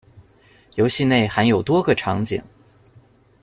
[0.77, 2.41] 游戏内含有多个场景。